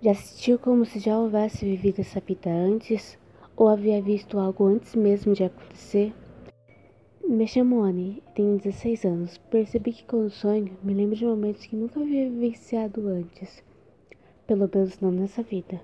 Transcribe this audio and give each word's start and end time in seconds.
Já 0.00 0.12
assistiu 0.12 0.60
como 0.60 0.84
se 0.84 1.00
já 1.00 1.18
houvesse 1.18 1.64
vivido 1.64 2.02
essa 2.02 2.20
vida 2.20 2.48
antes? 2.48 3.18
Ou 3.56 3.66
havia 3.66 4.00
visto 4.00 4.38
algo 4.38 4.64
antes 4.66 4.94
mesmo 4.94 5.34
de 5.34 5.42
acontecer? 5.42 6.14
Me 7.26 7.48
chamo 7.48 7.82
Anne, 7.82 8.22
tenho 8.32 8.56
16 8.58 9.04
anos. 9.04 9.38
Percebi 9.50 9.92
que 9.92 10.04
quando 10.04 10.30
sonho, 10.30 10.70
me 10.84 10.94
lembro 10.94 11.16
de 11.16 11.26
momentos 11.26 11.66
que 11.66 11.74
nunca 11.74 11.98
havia 11.98 12.30
vivenciado 12.30 13.08
antes. 13.08 13.60
Pelo 14.46 14.70
menos 14.72 15.00
não 15.00 15.10
nessa 15.10 15.42
vida. 15.42 15.80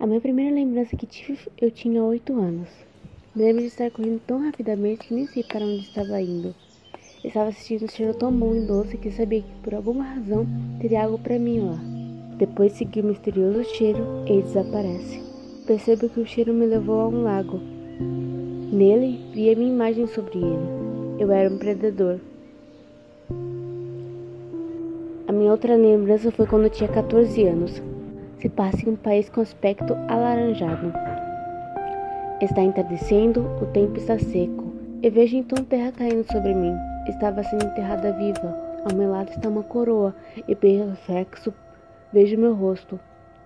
A 0.00 0.06
minha 0.06 0.20
primeira 0.22 0.54
lembrança 0.54 0.96
que 0.96 1.06
tive, 1.06 1.38
eu 1.60 1.70
tinha 1.70 2.02
8 2.02 2.32
anos. 2.40 2.70
Me 3.36 3.42
lembro 3.44 3.60
de 3.60 3.68
estar 3.68 3.90
correndo 3.90 4.22
tão 4.26 4.42
rapidamente 4.42 5.08
que 5.08 5.14
nem 5.14 5.26
sei 5.26 5.44
para 5.44 5.62
onde 5.62 5.82
estava 5.82 6.22
indo. 6.22 6.54
Estava 7.22 7.50
assistindo 7.50 7.84
um 7.84 7.88
cheiro 7.88 8.14
tão 8.14 8.32
bom 8.32 8.54
e 8.54 8.66
doce 8.66 8.96
que 8.96 9.10
sabia 9.10 9.42
que 9.42 9.54
por 9.62 9.74
alguma 9.74 10.04
razão 10.04 10.46
teria 10.80 11.04
algo 11.04 11.18
para 11.18 11.38
mim 11.38 11.60
lá. 11.60 11.97
Depois 12.38 12.72
segui 12.74 13.00
o 13.00 13.04
misterioso 13.04 13.64
cheiro 13.64 14.22
e 14.24 14.40
desaparece. 14.40 15.20
Percebo 15.66 16.08
que 16.08 16.20
o 16.20 16.26
cheiro 16.26 16.54
me 16.54 16.66
levou 16.66 17.00
a 17.00 17.08
um 17.08 17.24
lago. 17.24 17.58
Nele 18.72 19.20
vi 19.34 19.50
a 19.50 19.56
minha 19.56 19.72
imagem 19.72 20.06
sobre 20.06 20.38
ele. 20.38 21.18
Eu 21.18 21.32
era 21.32 21.52
um 21.52 21.58
predador. 21.58 22.20
A 25.26 25.32
minha 25.32 25.50
outra 25.50 25.74
lembrança 25.74 26.30
foi 26.30 26.46
quando 26.46 26.64
eu 26.64 26.70
tinha 26.70 26.88
14 26.88 27.42
anos. 27.44 27.82
Se 28.38 28.48
passa 28.48 28.88
em 28.88 28.92
um 28.92 28.96
país 28.96 29.28
com 29.28 29.40
aspecto 29.40 29.94
alaranjado. 30.06 30.92
Está 32.40 32.62
entardecendo, 32.62 33.40
o 33.60 33.66
tempo 33.66 33.96
está 33.96 34.16
seco. 34.16 34.72
Eu 35.02 35.10
vejo 35.10 35.36
então 35.36 35.64
terra 35.64 35.90
caindo 35.90 36.24
sobre 36.30 36.54
mim. 36.54 36.72
Estava 37.08 37.42
sendo 37.42 37.64
enterrada 37.64 38.12
viva. 38.12 38.56
Ao 38.88 38.96
meu 38.96 39.10
lado 39.10 39.30
está 39.30 39.48
uma 39.48 39.64
coroa 39.64 40.14
e 40.46 40.54
pelo 40.54 40.90
reflexo 40.90 41.52
Vejo 42.10 42.38
meu 42.38 42.54
rosto. 42.54 42.98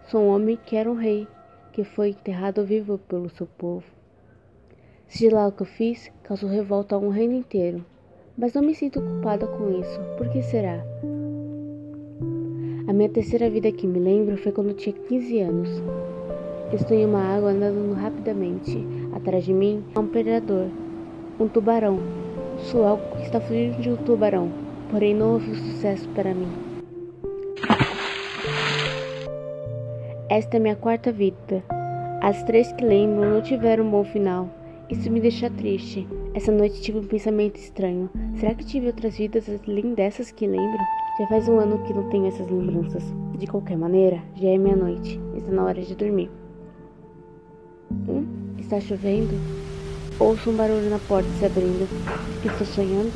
Sou 0.04 0.22
um 0.22 0.28
homem 0.28 0.56
que 0.56 0.76
era 0.76 0.88
um 0.88 0.94
rei, 0.94 1.26
que 1.72 1.82
foi 1.82 2.10
enterrado 2.10 2.64
vivo 2.64 2.96
pelo 2.96 3.28
seu 3.28 3.44
povo. 3.44 3.82
Seja 5.08 5.34
lá 5.34 5.48
o 5.48 5.52
que 5.52 5.62
eu 5.62 5.66
fiz, 5.66 6.12
causou 6.22 6.48
revolta 6.48 6.94
a 6.94 6.98
um 6.98 7.08
reino 7.08 7.34
inteiro. 7.34 7.84
Mas 8.38 8.54
não 8.54 8.62
me 8.62 8.72
sinto 8.72 9.00
culpada 9.00 9.48
com 9.48 9.80
isso. 9.80 10.00
Por 10.16 10.28
que 10.28 10.40
será? 10.42 10.80
A 12.86 12.92
minha 12.92 13.08
terceira 13.08 13.50
vida 13.50 13.72
que 13.72 13.84
me 13.84 13.98
lembro 13.98 14.36
foi 14.36 14.52
quando 14.52 14.74
tinha 14.74 14.94
15 14.94 15.40
anos. 15.40 15.68
Estou 16.72 16.96
em 16.96 17.04
uma 17.04 17.36
água 17.36 17.50
andando 17.50 17.92
rapidamente. 17.94 18.78
Atrás 19.12 19.44
de 19.44 19.52
mim 19.52 19.82
há 19.92 19.98
um 19.98 20.06
predador, 20.06 20.68
um 21.40 21.48
tubarão. 21.48 21.98
Sou 22.58 22.84
algo 22.84 23.16
que 23.16 23.24
está 23.24 23.40
fugindo 23.40 23.82
de 23.82 23.90
um 23.90 23.96
tubarão, 23.96 24.52
porém 24.88 25.16
não 25.16 25.32
houve 25.32 25.52
sucesso 25.52 26.08
para 26.10 26.32
mim. 26.32 26.71
Esta 30.32 30.56
é 30.56 30.60
minha 30.60 30.74
quarta 30.74 31.12
vida. 31.12 31.62
As 32.22 32.42
três 32.44 32.72
que 32.72 32.82
lembro 32.82 33.28
não 33.28 33.42
tiveram 33.42 33.84
um 33.84 33.90
bom 33.90 34.02
final. 34.02 34.48
Isso 34.88 35.10
me 35.10 35.20
deixa 35.20 35.50
triste. 35.50 36.08
Essa 36.32 36.50
noite 36.50 36.80
tive 36.80 37.00
um 37.00 37.04
pensamento 37.04 37.56
estranho. 37.56 38.08
Será 38.40 38.54
que 38.54 38.64
tive 38.64 38.86
outras 38.86 39.18
vidas 39.18 39.44
além 39.68 39.92
dessas 39.92 40.30
que 40.30 40.46
lembro? 40.46 40.78
Já 41.18 41.26
faz 41.26 41.46
um 41.50 41.58
ano 41.58 41.84
que 41.84 41.92
não 41.92 42.08
tenho 42.08 42.28
essas 42.28 42.48
lembranças. 42.48 43.04
De 43.36 43.46
qualquer 43.46 43.76
maneira, 43.76 44.22
já 44.34 44.48
é 44.48 44.56
meia-noite. 44.56 45.20
Está 45.36 45.52
na 45.52 45.64
hora 45.64 45.82
de 45.82 45.94
dormir. 45.94 46.30
Hum? 48.08 48.24
Está 48.58 48.80
chovendo? 48.80 49.34
Ouço 50.18 50.48
um 50.48 50.56
barulho 50.56 50.88
na 50.88 50.98
porta 51.00 51.28
se 51.38 51.44
abrindo. 51.44 51.86
Estou 52.42 52.66
sonhando? 52.66 53.12